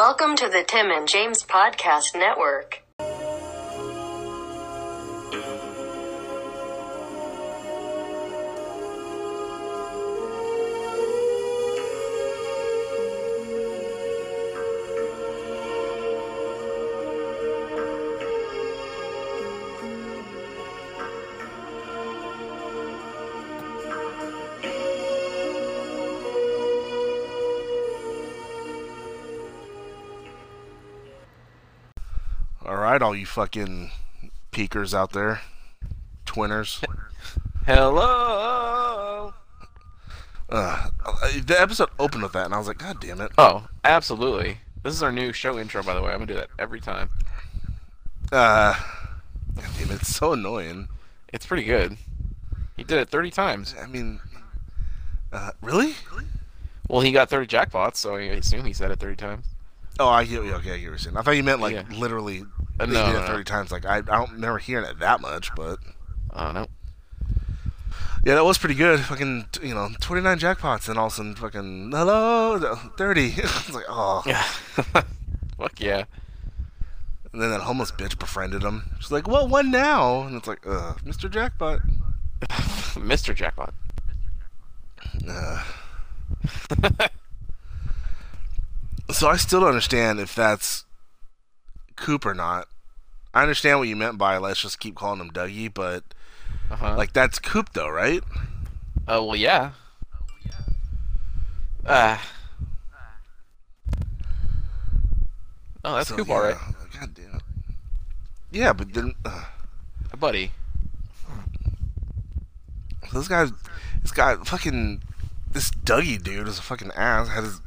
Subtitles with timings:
[0.00, 2.82] Welcome to the Tim and James Podcast Network.
[33.10, 33.90] All you fucking
[34.52, 35.40] peekers out there,
[36.26, 36.80] twinners.
[37.66, 39.34] Hello.
[40.48, 40.88] Uh,
[41.44, 43.32] the episode opened with that, and I was like, God damn it.
[43.36, 44.58] Oh, absolutely.
[44.84, 46.12] This is our new show intro, by the way.
[46.12, 47.10] I'm gonna do that every time.
[48.30, 48.74] Uh,
[49.56, 50.86] God damn it, it's so annoying.
[51.32, 51.96] It's pretty good.
[52.76, 53.74] He did it 30 times.
[53.82, 54.20] I mean,
[55.32, 55.94] uh, really?
[56.88, 59.46] Well, he got 30 jackpots, so I assume he said it 30 times.
[59.98, 60.38] Oh, I get.
[60.38, 61.16] Okay, I get what you're saying.
[61.16, 61.82] I thought you meant like Yeah.
[61.90, 62.44] literally.
[62.80, 63.26] Uh, they no, did it no.
[63.26, 63.70] thirty times.
[63.70, 65.78] Like I, I don't remember hearing it that much, but
[66.32, 66.66] I don't know.
[68.24, 69.00] yeah, that was pretty good.
[69.00, 72.58] Fucking, you know, twenty nine jackpots, and all of a sudden, fucking hello,
[72.96, 73.26] thirty.
[73.36, 74.22] it's like, oh.
[74.26, 74.42] Yeah.
[75.58, 76.04] Fuck yeah.
[77.32, 78.96] And then that homeless bitch befriended him.
[78.98, 81.30] She's like, "What one now?" And it's like, "Uh, Mr.
[81.30, 81.80] Jackpot."
[82.40, 83.34] Mr.
[83.34, 83.74] Jackpot.
[85.28, 85.62] Uh.
[89.10, 90.86] so I still don't understand if that's
[92.00, 92.66] Coop or not.
[93.32, 96.02] I understand what you meant by let's just keep calling him Dougie, but
[96.70, 96.96] Uh-huh.
[96.96, 98.22] like that's Coop though, right?
[99.06, 99.70] Oh, well, yeah.
[101.86, 102.22] Ah.
[105.84, 106.56] oh, that's So, Coop, yeah, alright.
[106.98, 107.42] God damn it.
[108.52, 109.44] Yeah, but then uh,
[110.18, 110.52] Buddy.
[113.12, 113.46] this guy,
[114.02, 115.02] this guy, fucking,
[115.50, 117.28] this Dougie dude is a fucking ass.
[117.28, 117.60] Had his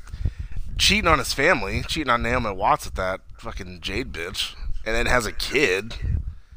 [0.77, 5.05] cheating on his family, cheating on Naomi Watts with that fucking Jade bitch, and then
[5.05, 5.95] has a kid.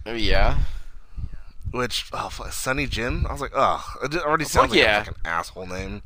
[0.05, 0.59] Oh, yeah.
[1.71, 3.27] Which oh, Sunny Jim?
[3.29, 5.03] I was like, oh, it already sounds like yeah.
[5.03, 6.03] a fucking asshole name.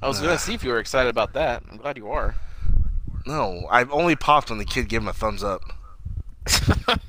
[0.00, 1.64] I was gonna see if you were excited about that.
[1.70, 2.36] I'm glad you are.
[3.26, 5.60] No, I've only popped when the kid gave him a thumbs up.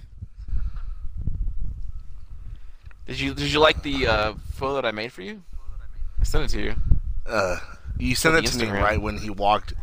[3.08, 5.44] Did you Did you like the uh, photo that I made for you?
[6.20, 6.76] I sent it to you.
[7.26, 7.58] Uh,
[8.00, 9.74] you sent it to me right when he walked.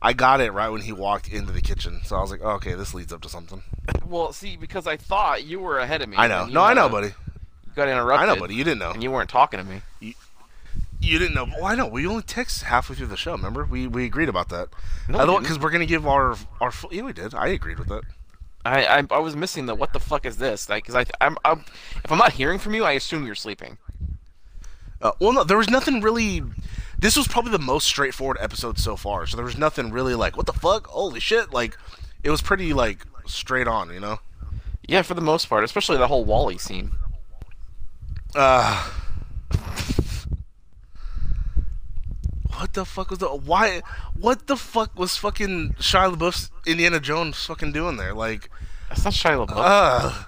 [0.00, 2.52] I got it right when he walked into the kitchen, so I was like, oh,
[2.52, 3.62] okay, this leads up to something.
[4.04, 6.16] Well, see, because I thought you were ahead of me.
[6.16, 6.46] I know.
[6.46, 7.12] No, I know, buddy.
[7.74, 8.28] Got interrupted.
[8.28, 8.54] I know, buddy.
[8.54, 8.90] You didn't know.
[8.90, 9.82] And you weren't talking to me.
[10.00, 10.14] You
[11.00, 11.44] you didn't know.
[11.44, 11.86] Well, I know.
[11.86, 13.32] We only text halfway through the show.
[13.32, 14.68] Remember, we we agreed about that.
[15.08, 16.72] No, because we're gonna give our our.
[16.90, 17.34] Yeah, we did.
[17.34, 18.02] I agreed with that.
[18.64, 20.68] I, I I was missing the what the fuck is this?
[20.68, 21.64] Like, cause I I'm, I'm
[22.04, 23.78] if I'm not hearing from you, I assume you're sleeping.
[25.00, 26.42] Uh, well, no, there was nothing really.
[27.02, 29.26] This was probably the most straightforward episode so far.
[29.26, 30.86] So there was nothing really like, what the fuck?
[30.86, 31.52] Holy shit!
[31.52, 31.76] Like,
[32.22, 34.20] it was pretty like straight on, you know.
[34.88, 36.92] Yeah, for the most part, especially the whole Wally scene.
[38.36, 38.88] Uh,
[42.56, 43.82] what the fuck was the why?
[44.14, 48.14] What the fuck was fucking Shia LaBeouf's Indiana Jones fucking doing there?
[48.14, 48.48] Like,
[48.88, 49.54] That's not Shia LaBeouf.
[49.56, 50.24] uh,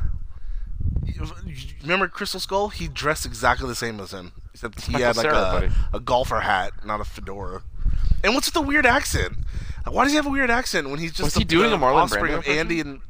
[1.82, 2.70] remember Crystal Skull?
[2.70, 6.72] He dressed exactly the same as him, except he had like a, a golfer hat,
[6.86, 7.62] not a fedora.
[8.22, 9.34] And what's with the weird accent?
[9.86, 11.76] Why does he have a weird accent when he's just Was the, he doing the
[11.76, 13.00] a Marlon offspring Brando of Andy and?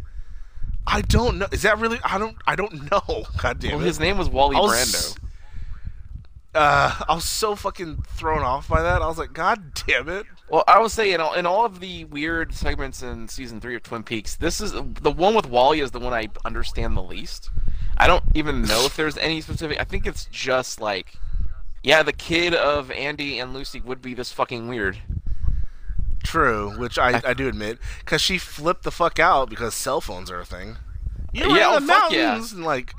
[0.86, 1.46] I don't know.
[1.52, 1.98] Is that really?
[2.02, 2.36] I don't.
[2.46, 3.24] I don't know.
[3.38, 3.86] God damn well, it.
[3.86, 5.18] his name was Wally I was- Brando.
[6.54, 9.02] uh, I was so fucking thrown off by that.
[9.02, 10.26] I was like, God damn it.
[10.48, 13.76] Well, I would say in all, in all of the weird segments in season three
[13.76, 17.02] of Twin Peaks, this is the one with Wally is the one I understand the
[17.02, 17.50] least.
[17.96, 19.80] I don't even know if there's any specific.
[19.80, 21.14] I think it's just like,
[21.84, 24.98] yeah, the kid of Andy and Lucy would be this fucking weird.
[26.24, 30.30] True, which I, I do admit, because she flipped the fuck out because cell phones
[30.30, 30.78] are a thing.
[31.34, 32.26] You were Yeah, in oh, the fuck yeah.
[32.28, 32.94] mountains and like,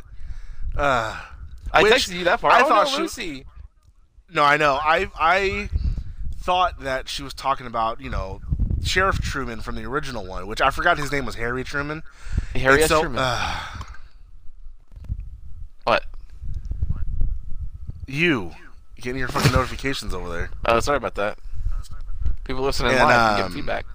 [0.78, 1.20] uh,
[1.74, 2.54] I texted you that part.
[2.54, 3.46] I oh, thought no, she- Lucy.
[4.32, 4.76] no, I know.
[4.76, 5.70] I I
[6.38, 8.42] thought that she was talking about you know
[8.84, 12.04] Sheriff Truman from the original one, which I forgot his name was Harry Truman.
[12.54, 13.20] Harry so, Truman.
[13.20, 13.60] uh,
[15.86, 16.04] what?
[18.08, 18.52] you
[19.00, 20.50] getting your fucking notifications over there.
[20.66, 21.38] Oh, sorry about that.
[22.44, 23.86] People listening And, live can um, get feedback.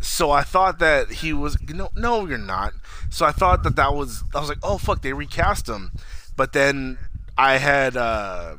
[0.00, 2.72] So I thought that he was no, no, you're not.
[3.10, 4.24] So I thought that that was.
[4.34, 5.92] I was like, oh fuck, they recast him.
[6.36, 6.98] But then
[7.38, 8.56] I had uh,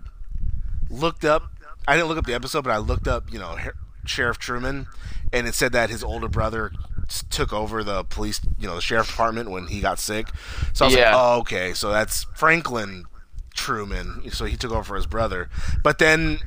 [0.90, 1.44] looked up.
[1.88, 3.76] I didn't look up the episode, but I looked up, you know, Her-
[4.06, 4.88] Sheriff Truman,
[5.34, 6.72] and it said that his older brother
[7.30, 10.30] took over the police, you know, the sheriff department when he got sick.
[10.72, 11.14] So I was Yeah.
[11.14, 13.04] like, oh okay, so that's Franklin
[13.54, 14.30] Truman.
[14.32, 15.50] So he took over for his brother.
[15.84, 16.40] But then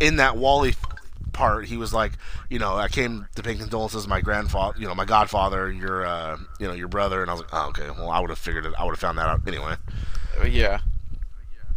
[0.00, 0.74] in that Wally
[1.32, 2.12] part, he was like,
[2.48, 6.04] you know, I came to pay condolences to my grandfather, you know, my godfather, your,
[6.04, 8.38] uh, you know, your brother, and I was like, oh, okay, well, I would have
[8.38, 9.74] figured it, I would have found that out anyway,
[10.40, 10.80] Uh, yeah.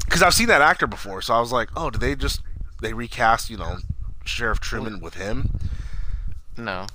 [0.06, 2.42] because I've seen that actor before, so I was like, oh, did they just
[2.82, 3.78] they recast, you know,
[4.24, 5.52] Sheriff Truman with him?
[6.58, 6.88] No.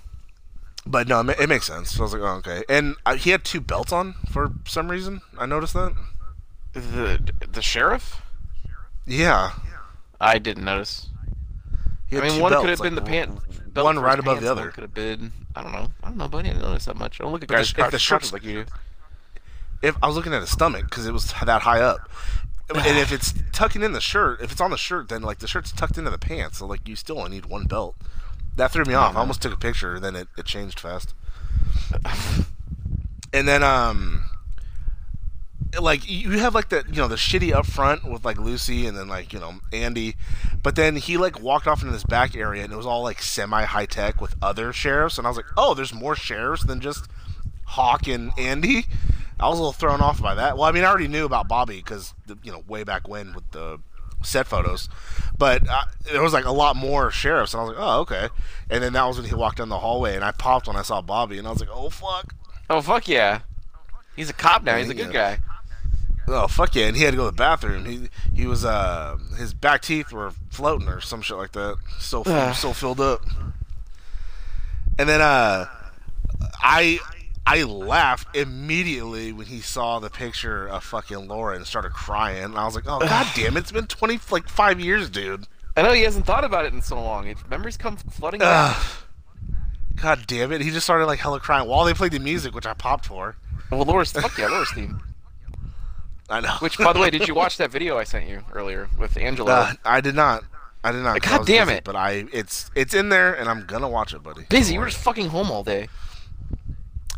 [0.85, 1.91] But no, it, makes sense.
[1.91, 4.88] So I was like, oh, okay, and uh, he had two belts on for some
[4.88, 5.21] reason.
[5.38, 5.94] I noticed that.
[6.81, 8.20] The the sheriff?
[9.06, 9.52] Yeah,
[10.20, 11.08] I didn't notice.
[12.12, 13.73] I mean, one belts, could have been the pant.
[13.75, 14.70] belt one right above the other.
[14.70, 15.32] Could have been.
[15.55, 15.90] I don't know.
[16.02, 16.50] I don't know, buddy.
[16.50, 17.19] I didn't notice that much.
[17.20, 18.70] I don't look at But the guys' the crotch- shirt's- like you do.
[19.82, 22.11] if I was looking at his stomach because it was that high up,
[22.69, 25.49] and if it's tucking in the shirt, if it's on the shirt, then like the
[25.49, 27.96] shirt's tucked into the pants, so like you still only need one belt.
[28.56, 29.17] That threw me off.
[29.17, 31.14] I almost took a picture, then it, it changed fast.
[33.32, 34.25] and then um,
[35.80, 38.96] like you have like the you know the shitty up front with like Lucy and
[38.96, 40.16] then like you know Andy,
[40.62, 43.20] but then he like walked off into this back area and it was all like
[43.22, 46.80] semi high tech with other sheriffs, and I was like, oh, there's more sheriffs than
[46.80, 47.08] just
[47.64, 48.86] Hawk and Andy.
[49.38, 50.56] I was a little thrown off by that.
[50.56, 53.50] Well, I mean, I already knew about Bobby because you know way back when with
[53.50, 53.80] the
[54.22, 54.88] set photos,
[55.36, 58.28] but uh, there was like a lot more sheriffs, and I was like, oh okay.
[58.70, 60.82] And then that was when he walked down the hallway, and I popped when I
[60.82, 62.34] saw Bobby, and I was like, oh fuck,
[62.68, 63.40] Oh fuck yeah.
[64.16, 64.76] He's a cop now.
[64.76, 65.38] He's a good guy.
[66.28, 67.84] Oh fuck yeah, and he had to go to the bathroom.
[67.84, 72.23] He he was uh his back teeth were floating or some shit like that, so
[72.26, 72.55] Ugh.
[72.55, 73.23] so filled up.
[74.99, 75.67] And then uh,
[76.61, 76.99] I
[77.46, 82.44] I laughed immediately when he saw the picture of fucking Laura and started crying.
[82.44, 85.46] And I was like, oh god damn, it, it's been twenty like five years, dude.
[85.76, 87.26] I know he hasn't thought about it in so long.
[87.26, 88.82] His memories come flooding back.
[89.96, 90.61] God damn it!
[90.61, 93.37] He just started like hella crying while they played the music, which I popped for.
[93.70, 95.00] Well, Laura's fuck yeah, Laura's theme.
[96.28, 96.55] I know.
[96.61, 99.52] Which, by the way, did you watch that video I sent you earlier with Angela?
[99.52, 100.44] Uh, I did not.
[100.82, 101.17] I did not.
[101.17, 101.84] I God damn busy, it.
[101.84, 104.44] But I, it's it's in there, and I'm gonna watch it, buddy.
[104.49, 104.75] Busy.
[104.75, 105.88] You were just fucking home all day.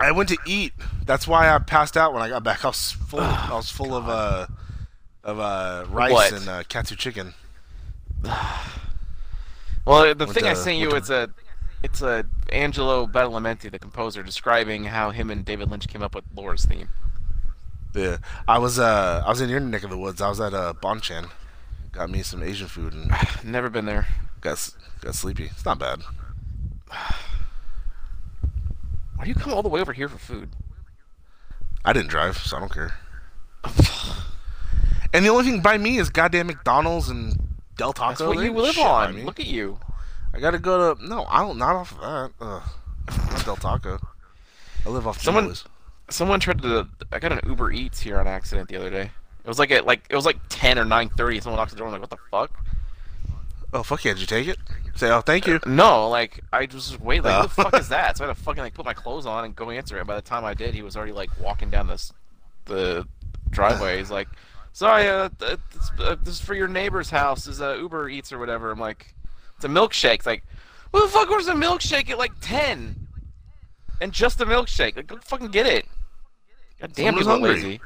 [0.00, 0.72] I went to eat.
[1.04, 2.64] That's why I passed out when I got back.
[2.64, 3.20] I was full.
[3.22, 4.46] I was full of uh,
[5.24, 6.32] of uh, rice What?
[6.32, 7.34] and uh, katsu chicken.
[9.84, 11.30] Well, the thing I the- sent you, it's a,
[11.82, 16.24] it's a Angelo Badalamenti, the composer, describing how him and David Lynch came up with
[16.36, 16.90] Laura's theme.
[17.98, 20.20] Yeah, I was uh, I was in your neck of the woods.
[20.20, 21.28] I was at uh, Bonchon.
[21.92, 23.10] Got me some Asian food and
[23.44, 24.06] Never been there.
[24.40, 25.44] got got sleepy.
[25.46, 26.02] It's not bad.
[29.16, 30.50] Why do you come all the way over here for food?
[31.84, 32.94] I didn't drive, so I don't care.
[35.14, 37.34] And the only thing by me is goddamn McDonald's and
[37.78, 38.10] Del Taco.
[38.10, 39.24] That's what They you live shit on.
[39.24, 39.78] Look at you.
[40.34, 41.24] I gotta go to no.
[41.24, 41.56] I don't.
[41.56, 42.30] Not off of that.
[42.44, 42.62] Ugh.
[43.32, 43.98] Not Del Taco.
[44.84, 45.72] I live off Someone- Someone.
[46.10, 46.88] Someone tried to.
[47.12, 49.10] I got an Uber Eats here on accident the other day.
[49.44, 51.40] It was like at like it was like ten or nine thirty.
[51.40, 51.86] Someone knocked the door.
[51.86, 52.64] I'm like, what the fuck?
[53.72, 54.12] Oh fuck yeah!
[54.12, 54.58] Did you take it?
[54.94, 55.60] Say oh thank you.
[55.66, 57.38] No, like I was just wait, like Oh.
[57.40, 58.16] what the fuck is that?
[58.16, 60.06] So I had to fucking like put my clothes on and go answer it.
[60.06, 62.12] By the time I did, he was already like walking down this
[62.64, 63.06] the
[63.50, 63.98] driveway.
[63.98, 64.28] He's like,
[64.72, 67.46] "Sorry, uh, th- this, uh, this is for your neighbor's house.
[67.46, 69.14] Is uh, Uber Eats or whatever." I'm like,
[69.56, 70.44] "It's a milkshake." It's like,
[70.90, 73.06] "What the fuck was a milkshake at like ten?
[74.00, 74.96] And just a milkshake?
[74.96, 75.86] Like, go fucking get it."
[76.80, 77.54] God damn, Someone's people are hungry.
[77.54, 77.80] lazy.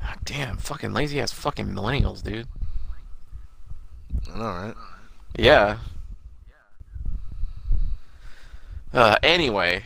[0.00, 2.46] God damn, fucking lazy ass fucking millennials, dude.
[4.32, 4.74] I know, right?
[5.38, 5.78] Yeah.
[8.92, 9.84] Uh, anyway,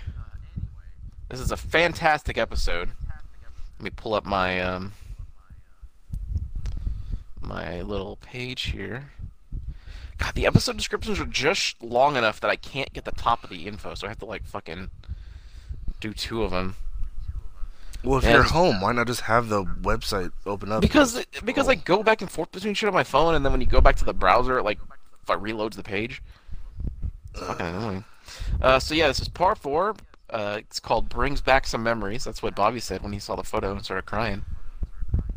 [1.28, 2.90] this is a fantastic episode.
[3.78, 4.92] Let me pull up my um
[7.40, 9.10] my little page here.
[10.18, 13.48] God, the episode descriptions are just long enough that I can't get the top of
[13.48, 14.90] the info, so I have to like fucking
[16.00, 16.76] do two of them.
[18.02, 20.80] Well, if Yeah, you're home, why not just have the website open up?
[20.80, 23.60] Because because I go back and forth between shit on my phone, and then when
[23.60, 24.78] you go back to the browser, it like
[25.28, 26.22] f- reloads the page.
[27.34, 28.04] It's fucking annoying.
[28.62, 29.94] Uh, so yeah, this is part four.
[30.30, 33.44] Uh, it's called "Brings Back Some Memories." That's what Bobby said when he saw the
[33.44, 34.44] photo and started crying.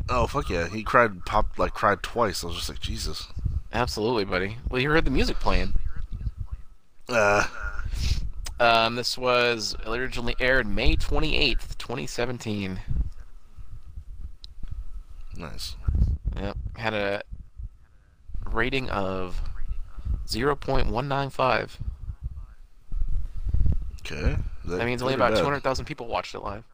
[0.08, 0.68] Oh fuck yeah!
[0.68, 2.42] He cried, popped like cried twice.
[2.44, 3.26] I was just like Jesus.
[3.72, 4.56] Absolutely, buddy.
[4.70, 5.74] Well, you heard the music playing.
[7.08, 7.44] Uh,
[8.60, 12.80] Um, this was originally aired May twenty eighth, twenty seventeen.
[15.36, 15.76] nice.
[16.36, 17.22] Yep, had a
[18.50, 19.40] rating of
[20.28, 21.78] zero point one nine five.
[24.00, 24.36] Okay.
[24.64, 26.64] Is That means only about two hundred thousand people watched it live.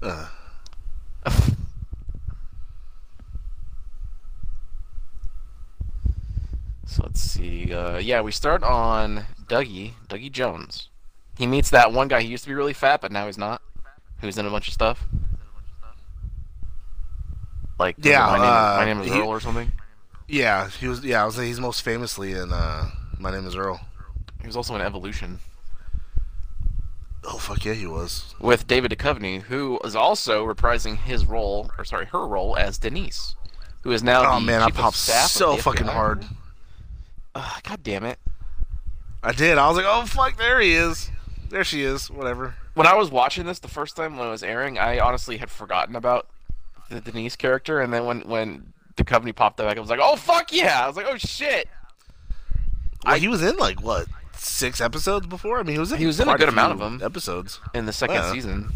[0.00, 0.28] Uh,
[6.88, 7.72] So let's see.
[7.72, 10.88] Uh, yeah, we start on Dougie, Dougie Jones.
[11.36, 12.22] He meets that one guy.
[12.22, 13.60] He used to be really fat, but now he's not.
[14.22, 15.04] Who's in a bunch of stuff.
[17.78, 19.70] Like Yeah, my name, uh, my name is he- Earl or something.
[20.26, 21.04] Yeah, he was.
[21.04, 21.36] Yeah, I was.
[21.36, 23.80] He's most famously in uh, My Name Is Earl.
[24.40, 25.38] He was also in Evolution
[27.24, 28.34] Oh fuck yeah, he was.
[28.40, 33.34] with David Duchovny, who is also reprising his role, or sorry, her role as Denise,
[33.82, 36.24] who is now Oh the man, I popped so fucking hard.
[37.38, 38.18] Ugh, God damn it!
[39.22, 39.58] I did.
[39.58, 41.10] I was like, oh fuck, there he is.
[41.50, 42.10] There she is.
[42.10, 42.54] Whatever.
[42.74, 45.50] When I was watching this the first time when it was airing, I honestly had
[45.50, 46.28] forgotten about
[46.90, 50.16] the Denise character, and then when when the company popped back, I was like, oh
[50.16, 50.82] fuck yeah!
[50.82, 51.68] I was like, oh shit!
[53.06, 55.60] Well, he was in like what six episodes before.
[55.60, 55.98] I mean, he was in.
[55.98, 57.60] He was in a good amount of them episodes.
[57.74, 58.32] in the second Yeah.
[58.32, 58.72] season.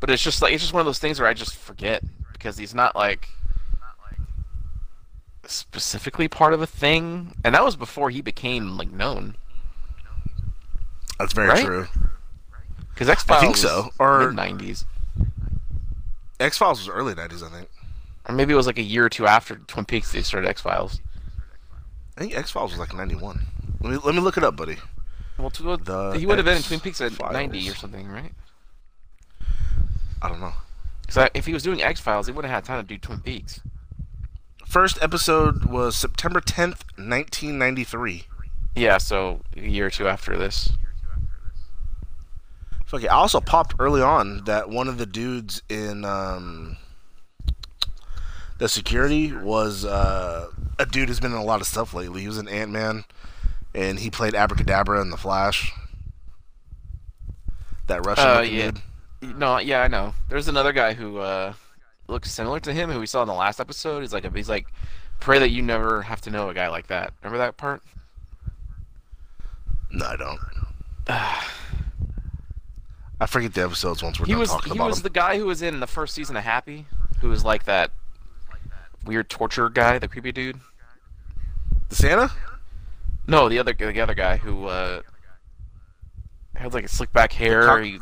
[0.00, 2.02] But it's just like it's just one of those things where I just forget
[2.32, 3.28] because he's not like
[5.46, 9.36] specifically part of a thing, and that was before he became like known.
[11.18, 11.64] That's very Right?
[11.64, 11.88] true.
[12.94, 14.84] Because X Files, I think so, or- nineties,
[16.40, 17.68] X Files was early '90s, I think.
[18.28, 20.60] or maybe it was like a year or two after Twin Peaks they started X
[20.60, 21.00] Files.
[22.16, 23.40] I think X Files was like '91.
[23.80, 24.76] Let me let me look it up, buddy.
[25.38, 28.32] Well, to, The he would have been in Twin Peaks at ninety or something, right?
[30.20, 30.52] I don't know.
[31.06, 33.20] Because if he was doing X Files, he wouldn't have had time to do Twin
[33.20, 33.60] Peaks.
[34.72, 38.24] First episode was September 10th, 1993.
[38.74, 40.72] Yeah, so a year or two after this.
[42.94, 43.06] Okay.
[43.06, 46.78] I also popped early on that one of the dudes in um,
[48.56, 50.48] the security was uh,
[50.78, 52.22] a dude who's been in a lot of stuff lately.
[52.22, 53.04] He was an Ant Man,
[53.74, 55.70] and he played Abracadabra in The Flash.
[57.88, 58.70] That Russian Uh, yeah.
[59.20, 59.36] dude.
[59.36, 60.14] No, yeah, I know.
[60.30, 61.52] There's another guy who uh,
[62.08, 64.00] looks similar to him, who we saw in the last episode.
[64.00, 64.66] He's like, a, he's like,
[65.20, 67.12] pray that you never have to know a guy like that.
[67.22, 67.82] Remember that part?
[69.90, 70.40] No, I don't.
[73.20, 75.12] I forget the episodes once we're he done was talking he about was them.
[75.12, 76.86] the guy who was in the first season of Happy,
[77.20, 77.92] who was like that
[79.04, 80.58] weird torture guy, the creepy dude.
[81.88, 82.30] The Santa?
[83.28, 85.02] No, the other the other guy who uh,
[86.56, 87.80] had like a slick back hair.
[87.80, 88.00] He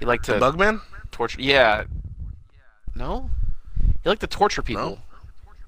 [0.00, 0.80] he liked to The Bugman?
[1.12, 1.40] torture.
[1.40, 1.84] Yeah.
[2.96, 3.30] No.
[4.02, 4.98] He liked to torture people, No.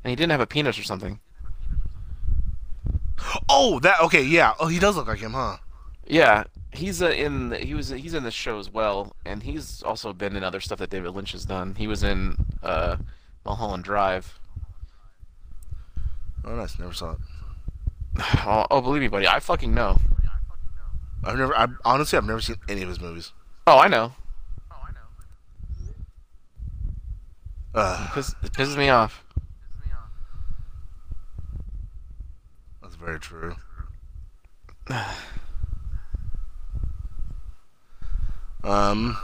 [0.03, 1.21] and he didn't have a penis or something.
[3.49, 4.55] Oh, that okay, yeah.
[4.59, 5.59] Oh, he does look like him, huh?
[6.07, 10.13] Yeah, he's uh, in he was he's in this show as well, and he's also
[10.13, 11.75] been in other stuff that David Lynch has done.
[11.75, 12.97] He was in uh,
[13.45, 14.39] Mulholland Drive.
[16.45, 16.79] Oh, nice.
[16.79, 17.19] Never saw it.
[18.47, 19.99] Oh, oh, believe me, buddy, I fucking know.
[21.23, 21.55] I've never.
[21.57, 23.33] I honestly, I've never seen any of his movies.
[23.67, 24.13] Oh, I know.
[27.75, 29.25] Uh, Piss, it pisses me off.
[32.83, 33.55] that's very true.
[38.65, 39.17] Um.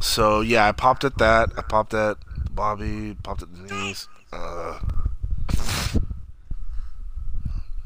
[0.00, 1.50] So yeah, I popped at that.
[1.56, 2.16] I popped at
[2.50, 3.16] Bobby.
[3.22, 4.08] Popped at Denise.
[4.32, 4.80] Uh.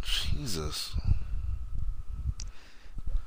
[0.02, 0.96] Jesus.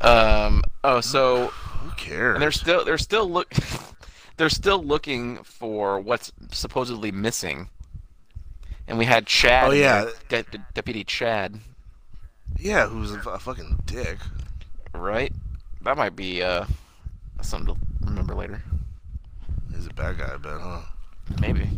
[0.01, 0.63] Um.
[0.83, 2.33] Oh, so Who cares?
[2.35, 3.53] and they're still they're still look
[4.37, 7.69] they're still looking for what's supposedly missing.
[8.87, 9.67] And we had Chad.
[9.69, 10.09] Oh, yeah.
[10.29, 11.59] De- De- Deputy Chad,
[12.57, 14.17] yeah, who's a, a fucking dick.
[14.93, 15.33] right?
[15.83, 16.65] That might be uh
[17.41, 18.61] something to remember later.
[19.75, 20.81] He's a bad guy, I bet, huh?
[21.41, 21.69] Maybe.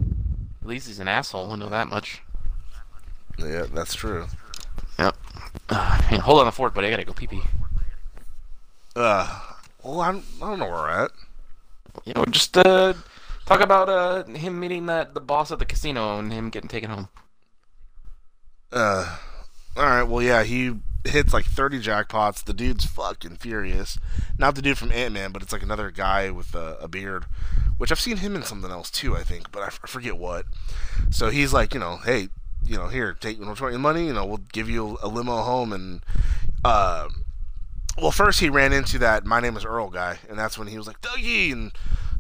[0.62, 1.52] At least he's an asshole.
[1.52, 2.22] I know that much.
[3.40, 4.28] Yeah, that's true.
[5.00, 5.16] Yep.
[5.72, 6.88] Uh, hold on the fort, buddy.
[6.88, 7.42] I gotta go pee pee.
[8.96, 9.40] Uh.
[9.84, 11.12] Well, I'm, I don't know where we're at.
[12.06, 12.94] You know, just uh,
[13.46, 16.90] talk about uh him meeting that the boss at the casino and him getting taken
[16.90, 17.10] home.
[18.72, 19.18] Uh,
[19.76, 20.04] all right.
[20.04, 20.76] Well, yeah, he
[21.06, 22.44] hits like 30 jackpots.
[22.44, 23.98] The dude's fucking furious.
[24.38, 27.26] Not the dude from Ant Man, but it's like another guy with a, a beard,
[27.78, 29.16] which I've seen him in something else too.
[29.16, 30.46] I think, but I, f- I forget what.
[31.10, 32.30] So he's like, you know, hey,
[32.66, 34.08] you know, here, take your money.
[34.08, 36.02] You know, we'll give you a limo home and.
[36.64, 37.08] Uh,
[38.02, 40.78] well, first he ran into that "My name is Earl" guy, and that's when he
[40.78, 41.72] was like Dougie, and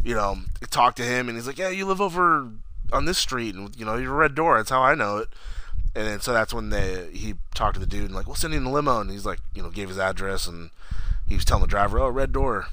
[0.03, 0.37] you know,
[0.69, 2.49] talked to him, and he's like, "Yeah, you live over
[2.91, 4.57] on this street, and you know, you're Red Door.
[4.57, 5.29] That's how I know it."
[5.95, 8.53] And then so that's when they he talked to the dude and like, we'll send
[8.53, 10.69] you in the limo, and he's like, you know, gave his address, and
[11.27, 12.67] he was telling the driver, "Oh, Red Door,"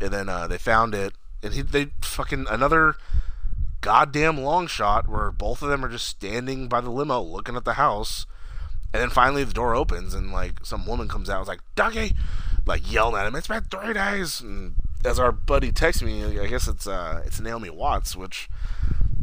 [0.00, 2.94] and then uh, they found it, and he they fucking another
[3.80, 7.64] goddamn long shot where both of them are just standing by the limo looking at
[7.64, 8.26] the house.
[8.92, 11.60] And then finally the door opens and like some woman comes out and was like,
[11.76, 12.14] Dougie
[12.66, 16.46] like yelling at him, It's been three days and as our buddy texts me, I
[16.46, 18.48] guess it's uh it's Naomi Watts, which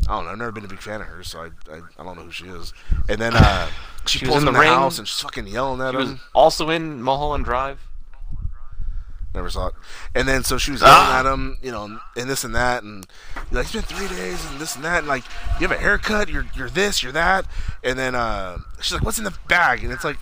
[0.09, 2.03] I don't know, I've never been a big fan of her, so I I, I
[2.03, 2.73] don't know who she is.
[3.09, 3.69] And then uh
[4.05, 6.09] she, She was pulls in the the house and she's fucking yelling at He was
[6.11, 6.19] him.
[6.33, 7.86] also in Mulholland Drive.
[9.37, 9.73] Never saw it.
[10.15, 11.19] And then so she was yelling Ah.
[11.19, 13.05] at him, you know, and this and that, and
[13.51, 15.23] like it's been three days and this and that, and like
[15.59, 17.45] you have a haircut, you're you're this, you're that,
[17.83, 20.17] and then uh, she's like, "What's in the bag?" And it's like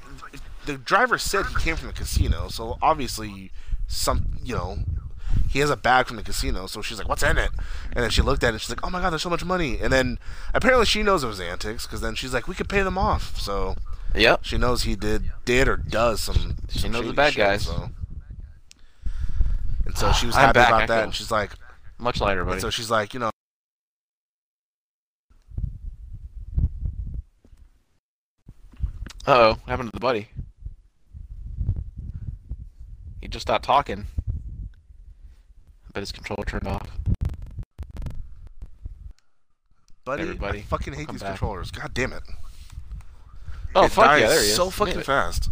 [0.66, 3.52] the driver said he came from the casino, so obviously
[3.88, 4.80] some, you know,
[5.48, 6.66] he has a bag from the casino.
[6.68, 7.52] So she's like, "What's in it?"
[7.94, 8.54] And then she looked at it.
[8.54, 10.20] and She's like, "Oh my god, there's so much money." And then
[10.54, 13.40] apparently she knows it was antics because then she's like, "We could pay them off."
[13.40, 13.76] So
[14.16, 14.40] Yep.
[14.44, 16.56] she knows he did did or does some.
[16.70, 17.66] She some knows the bad shit, guys.
[17.66, 17.90] So.
[19.86, 21.52] And so she was happy back, about that, and she's like,
[21.98, 22.54] Much lighter, buddy.
[22.54, 23.30] and so she's like, you know,
[29.28, 30.30] Uh oh, what happened to the buddy?
[33.22, 34.06] He just stopped talking.
[35.94, 36.88] But his controller turned off.
[40.04, 41.32] buddy, Everybody, I fucking hate these back.
[41.32, 41.72] controllers.
[41.72, 42.22] God damn it!
[43.74, 44.56] Oh it fuck yeah, there he is.
[44.56, 45.50] so fucking fast.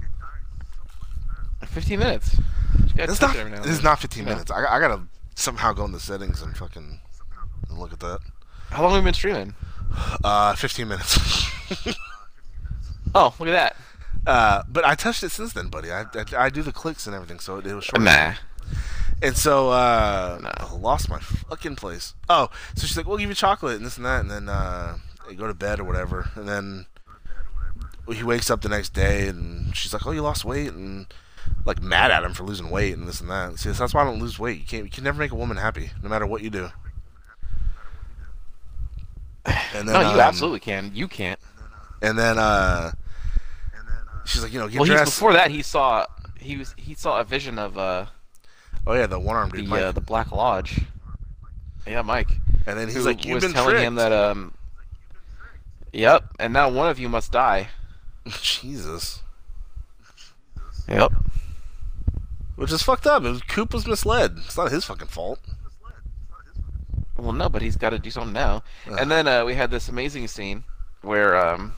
[1.68, 2.36] Fifteen minutes.
[2.96, 3.36] It's not.
[3.36, 4.52] It's not 15 You minutes.
[4.52, 5.02] I, I gotta
[5.36, 7.00] somehow go in the settings and fucking
[7.70, 8.20] look at that.
[8.70, 9.56] How long have we been streaming?
[10.24, 11.18] Uh, 15 minutes.
[13.16, 13.76] Oh, look at that.
[14.26, 15.92] uh, but I touched it since then, buddy.
[15.92, 18.04] I, I, I do the clicks and everything, so it, it was short.
[18.06, 18.40] that.
[19.22, 20.50] And so, uh, Nah.
[20.58, 22.16] I lost my fucking place.
[22.28, 24.98] Oh, so she's like, we'll give you chocolate and this and that, and then, uh,
[25.38, 26.32] go to bed or whatever.
[26.34, 26.88] And then
[28.12, 31.06] he wakes up the next day and she's like, oh, you lost weight, and
[31.66, 33.58] like mad at him for losing weight and this and that.
[33.60, 34.60] See, that's why I don't lose weight.
[34.60, 36.70] You can't, you can never make a woman happy, no matter what you do.
[39.46, 40.92] And then, No, you um, absolutely can.
[40.94, 41.40] You can't.
[42.02, 42.92] And then, uh,
[44.26, 45.12] she's like, you know, get Well, he's, dressed.
[45.18, 46.06] before that, he saw
[46.40, 48.06] he was he saw a vision of uh
[48.86, 50.82] oh yeah, the one arm dude, the uh, the Black Lodge.
[51.88, 52.30] Yeah, Mike.
[52.66, 53.86] and then he's like, you've was been telling tricked.
[53.86, 54.54] him that um.
[55.92, 57.68] Yep, and now one of you must die.
[58.42, 59.22] Jesus.
[60.88, 61.12] Yep.
[62.56, 63.24] Which is fucked up.
[63.24, 64.36] It was Coop was misled.
[64.46, 65.40] It's not his fucking fault.
[67.18, 68.64] Well, no, but he's got to do something now.
[69.00, 70.64] And then uh, we had this amazing scene
[71.02, 71.74] where um,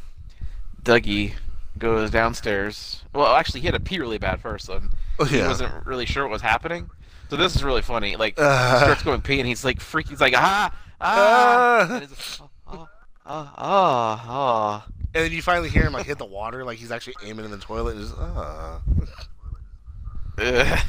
[0.83, 1.33] Dougie
[1.77, 3.03] goes downstairs.
[3.13, 4.81] Well, actually, he had to pee really bad first, so
[5.19, 6.89] Oh, he wasn't really sure what was happening.
[7.29, 8.15] So this is really funny.
[8.15, 8.73] Like, Uh.
[8.79, 10.09] he starts going pee, and he's like freaking.
[10.09, 11.87] He's like, ah, ah.
[11.89, 11.93] Ah.
[11.93, 12.87] And he's like, ah,
[13.25, 14.85] ah, ah, ah.
[15.13, 17.51] And then you finally hear him like hit the water, like he's actually aiming in
[17.51, 17.95] the toilet.
[17.97, 18.79] And just, uh,
[20.37, 20.79] Ugh.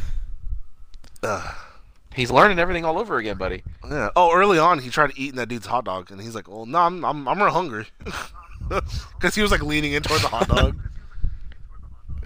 [2.15, 3.63] He's learning everything all over again, buddy.
[3.89, 4.09] yeah.
[4.17, 6.79] Oh, early on, he tried eating that dude's hot dog, and he's like, "Well, no,
[6.79, 7.87] I'm I'm, I'm real hungry,"
[8.69, 10.77] because he was like leaning in towards the hot dog.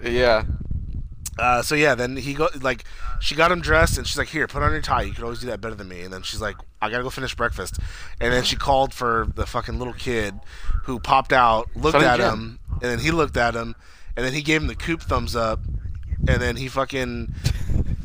[0.03, 0.45] Yeah.
[1.37, 2.85] Uh, so yeah, then he go like
[3.19, 5.03] she got him dressed, and she's like, "Here, put on your tie.
[5.03, 7.11] You could always do that better than me." And then she's like, "I gotta go
[7.11, 7.77] finish breakfast,"
[8.19, 10.39] and then she called for the fucking little kid,
[10.85, 12.29] who popped out, looked at Jim.
[12.33, 13.75] him, and then he looked at him,
[14.17, 15.59] and then he gave him the coop thumbs up,
[16.27, 17.33] and then he fucking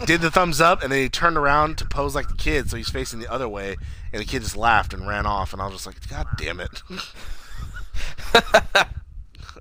[0.07, 2.76] did the thumbs up, and then he turned around to pose like the kid, so
[2.76, 3.76] he's facing the other way,
[4.12, 6.61] and the kid just laughed and ran off, and I was just like, "God damn
[6.61, 6.83] it."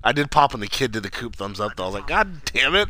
[0.04, 1.84] I did pop when the kid did the coop thumbs up though.
[1.84, 2.88] I was like, God damn it!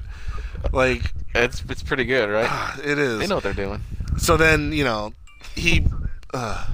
[0.73, 2.79] Like It's it's pretty good, right?
[2.85, 3.21] it is.
[3.21, 3.83] They know what they're doing.
[4.19, 5.13] So then you know
[5.55, 5.87] he
[6.35, 6.67] uh,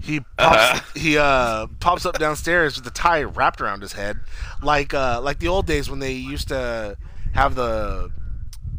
[0.00, 0.80] he pops Uh-huh.
[0.94, 4.18] he uh pops up downstairs with the tie wrapped around his head,
[4.62, 6.96] like uh like the old days when they used to
[7.34, 8.10] have the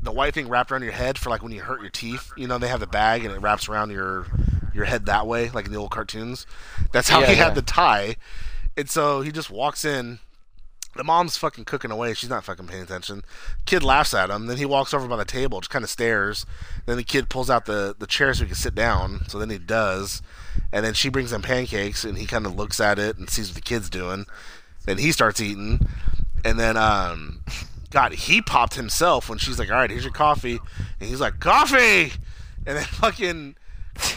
[0.04, 2.32] the white thing wrapped around your head for like when you hurt your teeth.
[2.36, 4.26] You know they have the bag and it wraps around your
[4.74, 6.46] your head that way, like in the old cartoons.
[6.92, 7.46] That's how Yeah, he yeah.
[7.46, 8.16] had the tie,
[8.78, 10.20] and so he just walks in.
[10.94, 12.14] The mom's fucking cooking away.
[12.14, 13.24] She's not fucking paying attention.
[13.66, 14.48] Kid laughs at him.
[14.48, 16.46] Then he walks over by the table, just kind of stares.
[16.86, 19.22] Then the kid pulls out the, the chair so he can sit down.
[19.30, 20.22] So then he does.
[20.74, 23.48] And then she brings him pancakes, and he kind of looks at it and sees
[23.48, 24.26] what the kid's doing.
[24.86, 25.80] Then he starts eating.
[26.44, 27.42] And then, um,
[27.92, 30.60] God, he popped himself when she's like, all right, here's your coffee.
[31.00, 32.14] And he's like, coffee!
[32.66, 33.56] And then fucking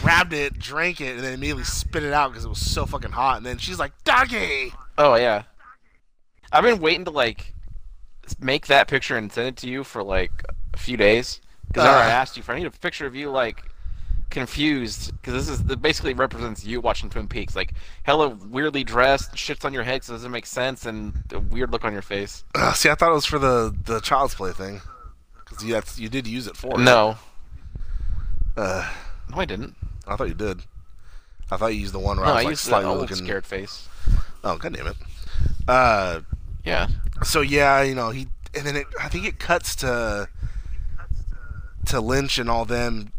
[0.01, 3.11] grabbed it, drank it, and then immediately spit it out because it was so fucking
[3.11, 3.37] hot.
[3.37, 4.73] And then she's like, doggy!
[4.97, 5.43] Oh yeah.
[6.51, 7.53] I've been waiting to like
[8.39, 10.31] make that picture and send it to you for like
[10.73, 11.91] a few days because I Uh.
[11.95, 12.53] already asked you for.
[12.53, 13.61] I need a picture of you like
[14.35, 19.65] confused because this is basically represents you watching Twin Peaks, like hella weirdly dressed, shits
[19.65, 22.43] on your head, so it doesn't make sense, and a weird look on your face.
[22.53, 24.81] Uh, see, I thought it was for the, the child's play thing.
[25.39, 26.83] Because you, that's- you did use it for it.
[26.83, 27.17] No,
[28.55, 28.89] Uh,
[29.29, 29.75] no, I didn't.
[30.07, 30.61] I thought you did.
[31.51, 32.89] I thought you used the one where No, I I was like used the slightly
[32.89, 33.17] old looking.
[33.17, 33.87] scared face.
[34.43, 34.95] Oh, god damn it.
[35.67, 36.21] Uh,
[36.63, 36.87] Yeah.
[37.23, 40.27] so yeah, you know he, and then it, I think it cuts to
[41.87, 43.11] to Lynch and all them,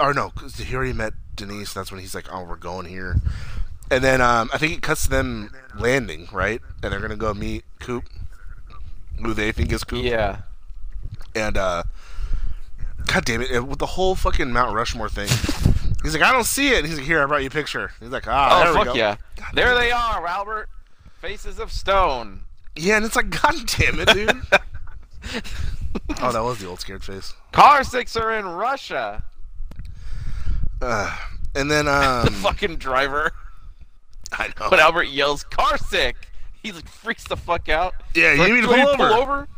[0.00, 1.72] or no, 'cause here he already met Denise.
[1.72, 3.16] That's when he's like, "Oh, we're going here,"
[3.90, 7.34] and then um, I think it cuts to them landing right, and they're gonna go
[7.34, 8.04] meet Coop,
[9.22, 10.04] who they think is Coop.
[10.04, 10.38] Yeah.
[11.34, 11.82] and uh
[13.06, 13.54] God damn it!
[13.54, 15.28] uh, With the whole fucking Mount Rushmore thing,
[16.02, 16.78] he's like, I don't see it.
[16.78, 17.90] And he's like, Here, I brought you a picture.
[18.00, 18.94] He's like, Ah, Oh there we fuck go.
[18.94, 19.16] yeah!
[19.52, 20.68] There they are, Albert.
[21.20, 22.44] Faces of stone.
[22.76, 24.42] Yeah, and it's like, God damn it, dude.
[26.20, 27.34] oh, that was the old scared face.
[27.52, 29.22] Car six are in Russia.
[30.80, 31.16] Uh,
[31.54, 33.32] and then, uh The um, fucking driver.
[34.32, 34.70] I know.
[34.70, 36.16] When Albert yells "car sick,"
[36.62, 37.94] he like freaks the fuck out.
[38.14, 39.48] Yeah, you Like, need to "Do I pull over?"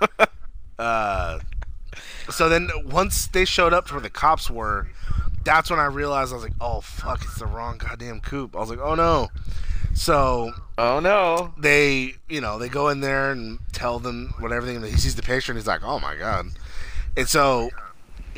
[0.00, 0.26] over?
[0.78, 1.40] Uh,
[2.30, 4.86] so then once they showed up to where the cops were,
[5.44, 8.54] that's when I realized I was like, oh fuck, it's the wrong goddamn coop.
[8.54, 9.28] I was like, oh no.
[9.94, 11.52] So Oh no!
[11.58, 14.76] they, you know, they go in there and tell them what everything.
[14.76, 16.46] And he sees the picture and he's like, oh my god.
[17.16, 17.70] And so,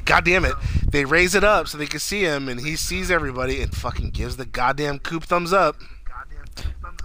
[0.04, 0.54] god damn it,
[0.90, 4.10] they raise it up so they can see him, and he sees everybody and fucking
[4.10, 5.76] gives the goddamn coop thumbs up.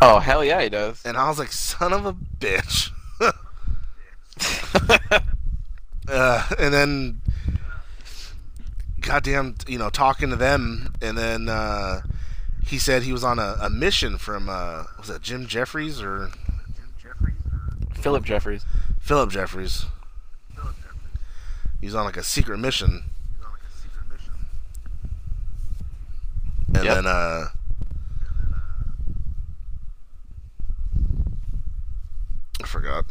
[0.01, 1.01] Oh hell yeah, he does.
[1.05, 2.91] And I was like, son of a bitch.
[6.09, 7.21] uh, and then
[8.99, 12.01] goddamn you know talking to them and then uh,
[12.65, 16.29] he said he was on a, a mission from uh, was that jim jeffries or
[17.93, 18.65] Philip Jeffries.
[18.99, 19.85] philip jeffries
[21.85, 23.03] he was on like a secret mission
[26.73, 26.95] and Yep.
[26.95, 27.45] then uh
[32.63, 33.05] I forgot.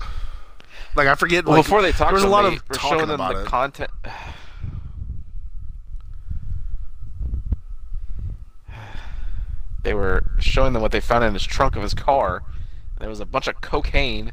[0.97, 1.45] Like I forget.
[1.45, 3.43] Well, like, before they talk, there was a lot of talking showing them about the
[3.43, 3.47] it.
[3.47, 3.91] content.
[9.85, 12.43] They were showing them what they found in his trunk of his car.
[12.99, 14.33] There was a bunch of cocaine,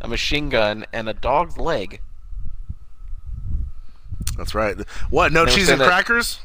[0.00, 2.00] a machine gun, and a dog's leg.
[4.36, 4.76] That's right.
[5.10, 5.32] What?
[5.32, 6.40] No They were cheese and crackers?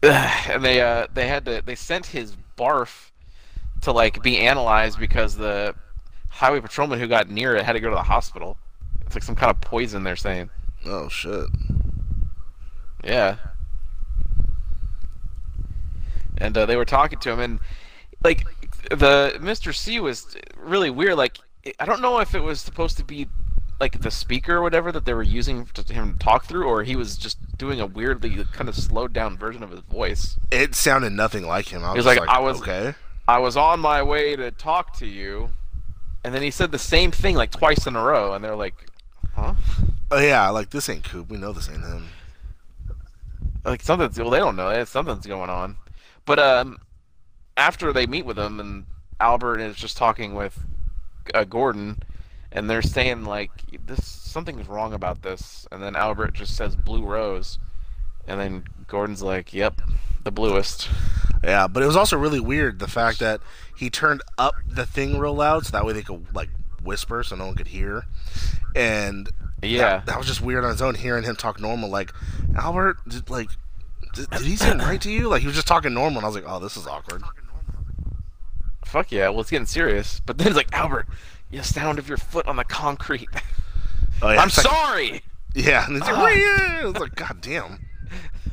[0.02, 3.10] and they uh they had to they sent his barf
[3.82, 5.74] to like be analyzed because the
[6.30, 8.56] highway patrolman who got near it had to go to the hospital.
[9.04, 10.48] It's like some kind of poison they're saying.
[10.86, 11.46] Oh shit.
[13.04, 13.36] Yeah.
[16.38, 17.60] And uh, they were talking to him, and
[18.24, 18.46] like
[18.90, 19.74] the Mr.
[19.74, 21.16] C was really weird.
[21.16, 21.38] Like
[21.78, 23.28] I don't know if it was supposed to be
[23.80, 26.84] like the speaker or whatever that they were using to him to talk through, or
[26.84, 30.36] he was just doing a weirdly kind of slowed down version of his voice.
[30.50, 31.82] It sounded nothing like him.
[31.82, 32.94] I was, was like, like, I was- okay.
[33.26, 35.50] I was on my way to talk to you,
[36.24, 38.74] and then he said the same thing like twice in a row, and they're like,
[39.34, 39.54] "Huh?"
[40.10, 41.30] Oh yeah, like this ain't Coop.
[41.30, 42.08] We know this ain't him.
[43.64, 45.76] like something's well they don't know something's going on
[46.24, 46.78] but um
[47.56, 48.86] after they meet with him and
[49.20, 50.58] albert is just talking with
[51.34, 51.98] uh, gordon
[52.52, 53.50] and they're saying like
[53.86, 57.58] this something's wrong about this and then albert just says blue rose
[58.26, 59.80] and then gordon's like yep
[60.22, 60.88] the bluest
[61.42, 63.40] Yeah, but it was also really weird the fact that
[63.74, 66.50] he turned up the thing real loud so that way they could like
[66.82, 68.04] whisper so no one could hear.
[68.76, 69.30] And
[69.62, 71.88] yeah that, that was just weird on his own hearing him talk normal.
[71.88, 72.12] Like
[72.58, 73.48] Albert, did, like,
[74.12, 75.28] did, did he seem right to you?
[75.28, 77.22] Like he was just talking normal, and I was like, oh, this is awkward.
[78.84, 81.06] fuck yeah well it's getting serious but then it's like albert
[81.50, 83.28] you sound of your foot on the concrete
[84.22, 85.22] Oh, yeah, i'm like- sorry
[85.54, 86.80] yeah, and it's like, Ah.
[86.88, 87.84] It's like, god damn.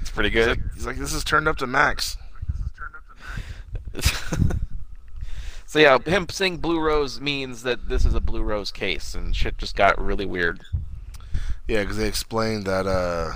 [0.00, 2.16] it's pretty He's good like, he's like, this is turned up to max.
[5.66, 9.34] so yeah, him saying Blue Rose means that this is a Blue Rose case, and
[9.34, 10.60] shit just got really weird.
[11.66, 12.86] Yeah, because they explained that.
[12.86, 13.34] uh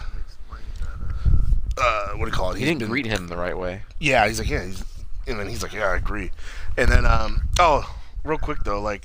[1.78, 2.58] uh, what do you call it?
[2.58, 3.82] He didn't been- greet him the right way.
[3.98, 4.84] Yeah, he's like, yeah, he's,
[5.26, 6.30] and then he's like, yeah, I agree.
[6.76, 7.88] And then, um, oh,
[8.24, 9.04] real quick though, like,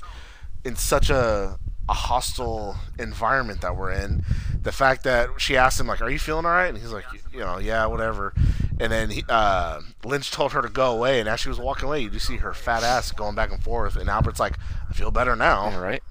[0.64, 1.58] in such a
[1.90, 4.22] a hostile environment that we're in,
[4.60, 7.06] the fact that she asked him like, "Are you feeling all right?" and he's like,
[7.32, 8.34] you know, yeah, whatever.
[8.80, 11.86] And then he, uh, Lynch told her to go away, and as she was walking
[11.86, 14.56] away, you just see her fat ass going back and forth, and Albert's like,
[14.88, 16.02] "I feel better now." All right.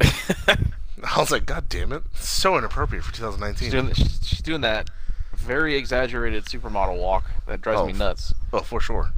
[0.02, 4.42] I was like, "God damn it, it's so inappropriate for she's 2019." doing she's she's
[4.42, 4.90] doing that
[5.34, 7.86] very exaggerated supermodel walk that drives Oh.
[7.86, 8.32] me nuts.
[8.52, 9.10] oh, for sure.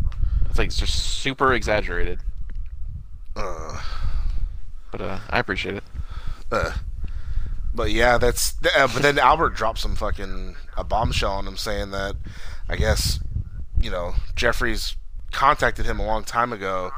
[0.48, 2.20] It's like it's just super exaggerated,
[3.36, 3.80] Uh,
[4.90, 5.84] but uh, I appreciate it.
[6.50, 6.72] Uh,
[7.74, 8.54] but yeah, that's.
[8.76, 12.16] Uh, but then Albert dropped some fucking a bombshell on him, saying that
[12.68, 13.20] I guess
[13.80, 14.96] you know Jeffries
[15.30, 16.90] contacted him a long time ago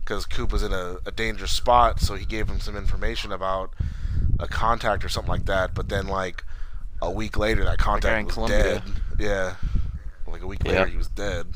[0.00, 3.72] because Coop was in a, a dangerous spot, so he gave him some information about
[4.38, 5.74] a contact or something like that.
[5.74, 6.44] But then like
[7.02, 8.62] a week later, that contact was Colombia.
[8.62, 8.82] dead.
[9.18, 9.54] Yeah,
[10.26, 10.72] like a week Yeah.
[10.72, 11.46] later, he was dead.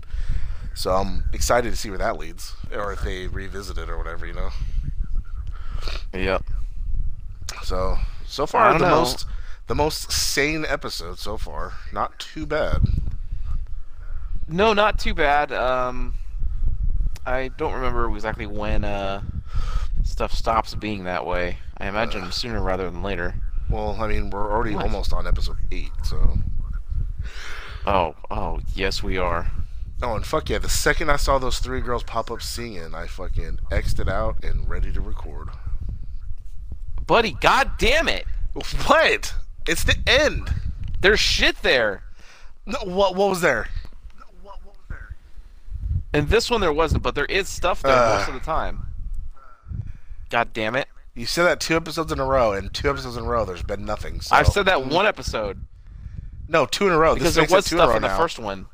[0.78, 4.24] So I'm excited to see where that leads, or if they revisit it or whatever,
[4.24, 4.50] you know.
[6.14, 6.44] Yep.
[7.64, 8.90] So so far the know.
[8.90, 9.26] most
[9.66, 11.72] the most sane episode so far.
[11.92, 12.82] Not too bad.
[14.46, 15.50] No, not too bad.
[15.50, 16.14] Um,
[17.26, 19.22] I don't remember exactly when uh
[20.04, 21.58] stuff stops being that way.
[21.78, 23.34] I imagine sooner rather than later.
[23.68, 24.84] Well, I mean, we're already What?
[24.84, 26.38] almost on episode eight, so.
[27.84, 29.50] Oh, oh, yes, we are.
[30.02, 30.58] Oh, and fuck yeah!
[30.58, 34.42] The second I saw those three girls pop up singing, I fucking xed it out
[34.44, 35.48] and ready to record.
[37.06, 38.24] Buddy, god damn it!
[38.86, 39.34] What?
[39.66, 40.50] It's the end.
[41.00, 42.02] There's shit there.
[42.66, 43.16] No, what?
[43.16, 43.68] What was there?
[44.42, 45.16] What what was there?
[46.12, 48.18] And this one there wasn't, but there is stuff there Uh.
[48.18, 48.86] most of the time.
[50.30, 50.88] God damn it.
[51.14, 53.62] You said that two episodes in a row, and two episodes in a row, there's
[53.64, 54.20] been nothing.
[54.20, 54.36] So.
[54.36, 55.64] I've said that one episode
[56.46, 57.14] No, two in a row.
[57.14, 58.66] because this there was two in stuff in the first one.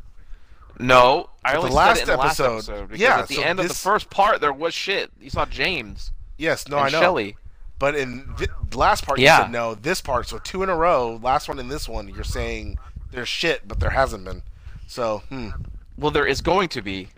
[0.79, 2.89] No, I only the last said it in the last episode- episode.
[2.89, 5.11] Because yeah, at the so end of the first part, there was shit.
[5.21, 7.01] You saw James Yes, no, I know.
[7.01, 7.37] Shelly.
[7.79, 9.75] But in th- the last part, you said no.
[9.75, 11.19] This part, so two in a row.
[11.23, 12.79] Last one and this one, you're saying
[13.13, 14.43] there's shit, but there hasn't been.
[14.87, 15.51] So, hmm.
[15.97, 17.09] Well, there is going to be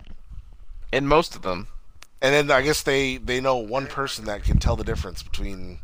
[0.92, 1.68] in most of them.
[2.20, 5.78] And then I guess they they know one person that can tell the difference between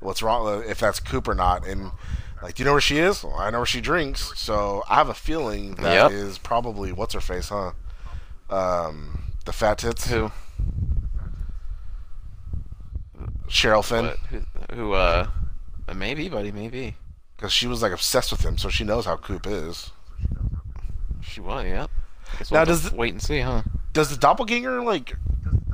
[0.00, 1.66] what's wrong if that's Coop or not.
[1.66, 1.92] And
[2.46, 3.24] like, do you know where she is?
[3.24, 4.32] Well, I know where she drinks.
[4.38, 6.42] So I have a feeling that is Yep.
[6.44, 7.72] probably what's her face, huh?
[8.48, 10.30] Um, the fat tits, Who?
[13.48, 14.18] Sherilyn Fenn, What?
[14.30, 14.40] Who?
[14.74, 14.92] Who?
[14.92, 15.28] Uh,
[15.94, 16.52] maybe, buddy.
[16.52, 16.96] Maybe
[17.36, 19.90] because she was like obsessed with him, so she knows how Coop is.
[21.22, 21.64] she was.
[21.66, 21.90] Yep.
[22.50, 23.62] Now, we'll does the- wait and see, huh?
[23.92, 25.16] Does the doppelganger like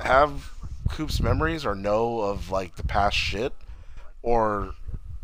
[0.03, 0.51] have
[0.89, 3.53] Coop's memories or know of like the past shit,
[4.23, 4.75] or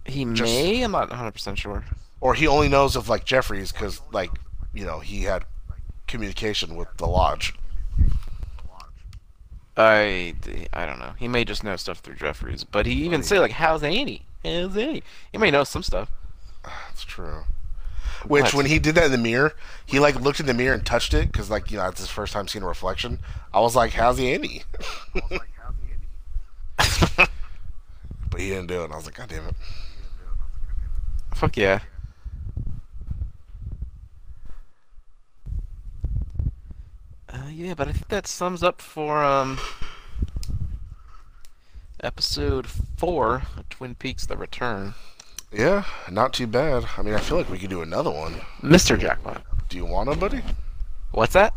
[0.08, 0.82] He Just- may.
[0.82, 1.84] I'm not 100 percent sure.
[2.20, 4.30] or he only knows of like Jeffries because like
[4.74, 5.44] you know he had
[6.06, 7.54] communication with the lodge.
[9.76, 10.34] I,
[10.72, 11.12] I don't know.
[11.18, 14.22] He may just know stuff through Jeffries, but he even say like, "How's Annie?
[14.44, 16.10] How's Annie?" He may know some stuff.
[16.64, 17.42] That's true.
[18.26, 18.54] Which What?
[18.54, 19.54] when he did that in the mirror,
[19.86, 22.08] he like looked in the mirror and touched it because like you know that's his
[22.10, 23.20] first time seeing a reflection.
[23.54, 24.64] I was like, "How's the Andy?"
[26.76, 28.84] but he didn't do it.
[28.86, 29.54] And I was like, "God damn it!"
[31.38, 31.80] Fuck yeah.
[37.28, 39.58] Uh, yeah, but I think that sums up for um
[42.00, 44.94] episode four of Twin Peaks: The Return.
[45.52, 46.86] Yeah, not too bad.
[46.96, 48.34] I mean, I feel like we could do another one.
[48.62, 48.98] Mr.
[48.98, 49.42] Jackpot.
[49.68, 50.42] Do you want to, buddy?
[51.12, 51.54] What's that?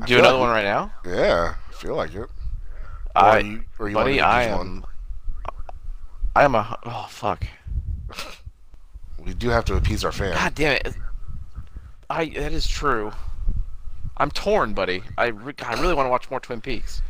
[0.00, 0.92] I Do another like one we- right now?
[1.04, 2.18] Yeah, I feel like it.
[2.20, 2.30] Or
[3.16, 4.58] I, you, or you buddy, I am.
[4.58, 4.84] one?
[6.36, 6.78] I am a.
[6.84, 7.44] Oh fuck!
[9.28, 10.36] We do have to appease our fans.
[10.36, 10.94] God damn it!
[12.08, 13.12] I that is true.
[14.16, 15.02] I'm torn, buddy.
[15.18, 17.02] I, re- I really want to watch more Twin Peaks.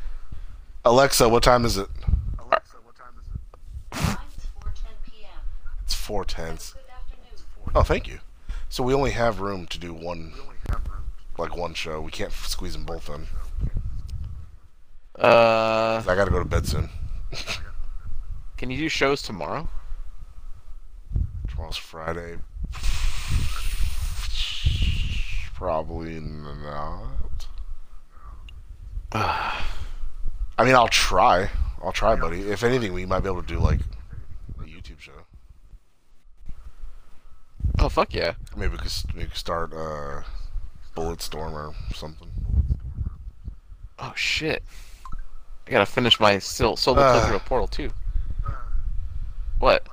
[0.85, 1.89] Alexa, what time is it?
[3.93, 4.19] Times
[4.61, 4.73] 4:10
[5.07, 5.31] p.m.
[5.85, 6.73] It's four tenths.
[6.73, 7.73] Good afternoon.
[7.77, 8.19] Oh, thank you.
[8.69, 10.33] So we only have room to do one,
[11.39, 12.01] like one show.
[12.01, 13.29] We can't squeeze them both in.
[15.17, 16.89] Uh, I gotta go to bed soon.
[18.57, 19.69] can you do shows tomorrow?
[21.59, 22.37] Tomorrow's Friday.
[25.57, 27.49] Probably not.
[29.13, 31.51] I mean, I'll try.
[31.83, 32.43] I'll try, buddy.
[32.43, 33.81] If anything, we might be able to do like
[34.61, 35.11] a YouTube show.
[37.81, 38.35] Oh fuck yeah!
[38.57, 40.23] Maybe we could, we could start uh,
[40.97, 42.29] Bulletstorm or something.
[43.99, 44.63] Oh shit!
[45.67, 47.21] I gotta finish my sil- solo Uh.
[47.27, 47.91] playthrough of Portal 2.
[49.59, 49.85] What?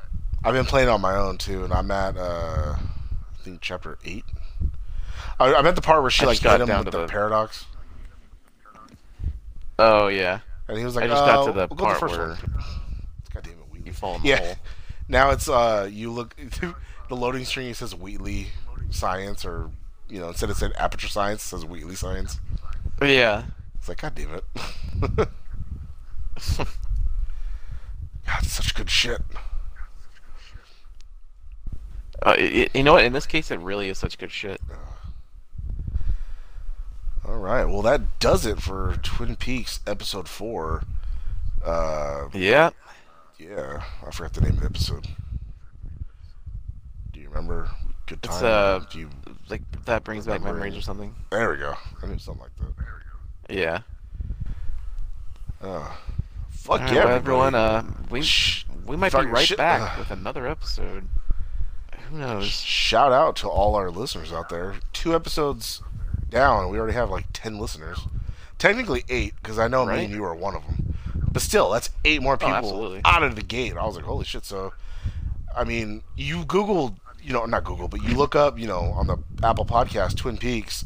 [0.46, 4.24] I've been playing on my own too, and I'm at uh, I think chapter eight.
[5.40, 6.98] I, I'm at the part where she I like got hit him down with to
[7.00, 7.66] the, the- paradox,
[9.78, 12.18] Oh yeah, and he was like, I just "Oh, got to the we'll part first
[12.18, 12.38] where one."
[13.34, 13.88] God damn it, Wheatley.
[13.88, 14.38] you fall in the Yeah.
[14.40, 14.56] hole.
[15.08, 16.36] Now it's uh, you look
[17.10, 17.70] the loading screen.
[17.70, 18.48] It says Wheatley
[18.90, 19.70] Science, or
[20.10, 22.40] you know, instead it said Aperture Science, it says Wheatley Science.
[23.00, 23.44] Yeah.
[23.78, 24.44] It's like, God damn it.
[28.26, 29.22] God, such good shit.
[32.26, 33.04] Uh, it, you know what?
[33.06, 34.60] In this case, it really is such good shit.
[37.28, 40.84] All right, well that does it for Twin Peaks episode four.
[41.64, 42.70] Uh, Yeah.
[43.40, 45.08] yeah, I forgot the name of the episode.
[47.12, 47.70] Do you remember?
[48.06, 48.34] Good time.
[48.36, 49.10] It's uh, Do you,
[49.50, 51.16] like that brings back memories or something.
[51.32, 51.74] there we go.
[52.04, 52.78] I knew something like that.
[52.78, 53.02] There
[53.50, 53.62] we go.
[53.62, 53.80] Yeah.
[55.62, 55.92] Uh,
[56.52, 57.16] fuck right, yeah, everybody.
[57.16, 57.56] everyone.
[57.56, 58.66] Uh, we Shh.
[58.86, 61.08] we might be right shit- back with another episode.
[62.10, 62.48] Who knows?
[62.48, 64.76] Shout out to all our listeners out there.
[64.94, 65.82] Two episodes
[66.30, 68.00] down, we already have like ten listeners.
[68.58, 70.96] Technically eight, because I know me and you are one of them.
[71.32, 73.02] But still, that's eight more oh, people absolutely.
[73.04, 73.76] out of the gate.
[73.76, 74.46] I was like, holy shit!
[74.46, 74.74] So,
[75.56, 79.08] I mean, you Google, you know, not Google, but you look up, you know, on
[79.08, 80.86] the Apple Podcast, Twin Peaks.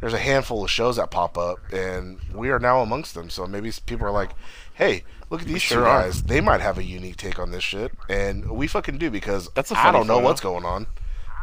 [0.00, 3.30] there's a handful of shows that pop up, and we are now amongst them.
[3.30, 4.30] So maybe people are like,
[4.76, 6.02] "Hey, look at these two sure are.
[6.04, 6.22] guys.
[6.22, 9.70] They might have a unique take on this shit," and we fucking do because That's
[9.72, 10.24] a I don't know photo.
[10.26, 10.86] what's going on.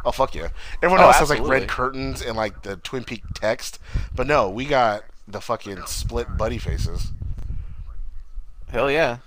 [0.04, 0.48] Oh fuck yeah!
[0.82, 3.78] Everyone Oh, else has like red curtains and like the Twin Peak text,
[4.14, 7.12] but no, we got the fucking split buddy faces.
[8.70, 9.18] Hell yeah.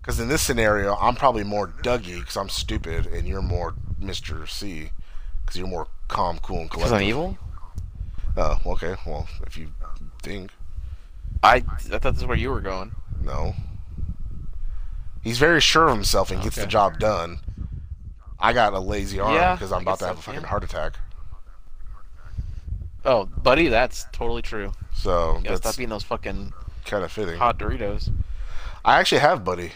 [0.00, 4.48] Because in this scenario, I'm probably more Dougie because I'm stupid, and you're more Mr.
[4.48, 4.90] C
[5.44, 7.04] because you're more calm, cool, and Because collected.
[7.04, 7.38] I'm evil?
[8.36, 8.96] Oh, okay.
[9.06, 9.68] Well, if you
[10.22, 10.50] think
[11.42, 12.92] I, I thought this is where you were going.
[13.22, 13.54] No,
[15.22, 17.38] he's very sure of himself and gets the job done.
[18.38, 20.46] I got a lazy arm Yeah, because I'm about to have so, a fucking yeah.
[20.48, 20.94] heart attack.
[23.04, 24.72] Oh, buddy, that's totally true.
[24.94, 26.52] So You gotta that's stop eating those fucking
[26.84, 27.36] kind of fitting.
[27.38, 28.10] hot Doritos.
[28.84, 29.72] I actually have buddy.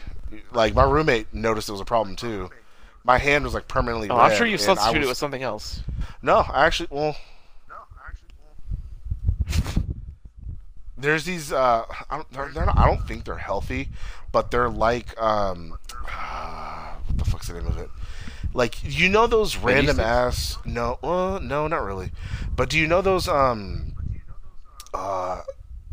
[0.53, 2.51] Like my roommate noticed it was a problem too.
[3.05, 4.33] My hand was like permanently Oh, red.
[4.33, 5.83] I'm sure you and I substituted it with something else.
[6.23, 7.17] No, I actually well.
[10.99, 11.53] There's these.
[11.53, 12.33] Uh, I don't.
[12.33, 13.89] They're, they're not, I don't think they're healthy,
[14.33, 15.21] but they're like.
[15.21, 15.79] Um,
[17.07, 17.91] what the fuck's the name of it?
[18.55, 20.57] Like you know those random ass.
[20.65, 22.13] No, well, no, not really.
[22.55, 23.29] But do you know those?
[23.29, 23.95] Um.
[24.95, 25.43] Uh,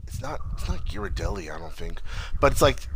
[0.07, 0.39] it's not.
[0.53, 1.99] It's not Ghirardelli, I don't think.
[2.39, 2.87] But it's like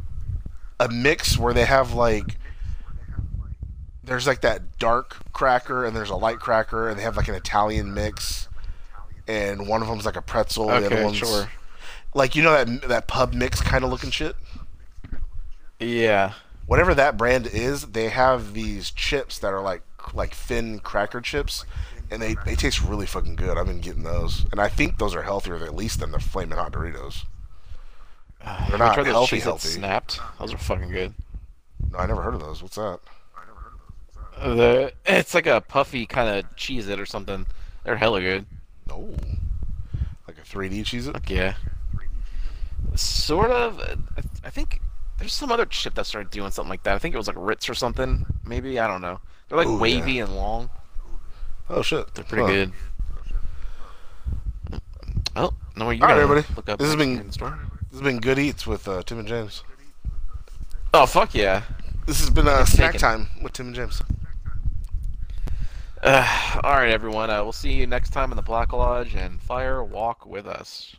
[0.79, 2.37] a mix where they have like
[4.03, 7.35] there's like that dark cracker and there's a light cracker and they have like an
[7.35, 8.47] Italian mix
[9.27, 11.49] and one of them's like a pretzel the other Okay, one's sure.
[12.17, 14.35] Like you know that that pub mix kind of looking shit
[15.79, 16.33] Yeah.
[16.65, 21.63] whatever that brand is they have these chips that are like like thin cracker chips
[22.09, 25.13] and they, they taste really fucking good I've been getting those and I think those
[25.13, 27.25] are healthier at least than the flaming hot Doritos
[28.69, 30.19] they're not those healthy healthy Snap'd.
[30.39, 31.13] Those are fucking good.
[31.91, 32.99] no I never heard of those what's that
[34.41, 37.45] The it's like a puffy kind of Cheez-It or something.
[37.83, 38.45] They're hella good.
[38.87, 39.13] no
[40.27, 41.53] like a 3D Cheez-It Fuck yeah.
[42.99, 43.79] Sort of.
[44.43, 44.81] I- think
[45.19, 46.95] there's some other chip that started doing something like that.
[46.95, 48.25] I think it was like Ritz or something.
[48.45, 49.19] Maybe I don't know.
[49.49, 50.69] They're like Ooh, wavy and long.
[51.69, 52.49] oh shit They're pretty Huh.
[52.49, 52.71] good.
[55.35, 56.47] Oh, no, way you're All right, everybody.
[56.55, 57.59] Look up This has been- year in the store.
[57.91, 59.63] This has been Good Eats with uh, Tim and James.
[60.93, 61.63] Oh fuck yeah.
[62.05, 62.99] This has been uh, snack taken.
[63.01, 64.01] time with Tim and James.
[66.01, 67.29] Uh, all right, everyone.
[67.29, 70.95] Uh, we'll see you next time in the Black Lodge and fire walk with us.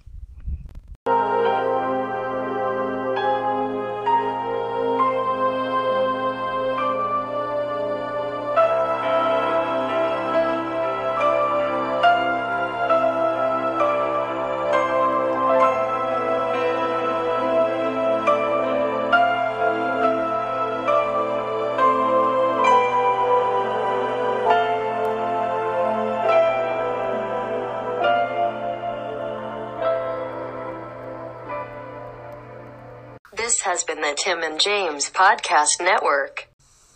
[34.59, 36.49] James Podcast Network.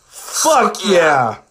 [0.07, 1.37] Fuck yeah!